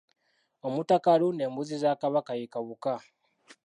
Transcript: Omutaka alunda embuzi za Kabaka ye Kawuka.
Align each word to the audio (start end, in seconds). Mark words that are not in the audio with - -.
Omutaka 0.67 1.07
alunda 1.15 1.41
embuzi 1.47 1.75
za 1.83 1.91
Kabaka 2.01 2.31
ye 2.39 2.45
Kawuka. 2.53 2.95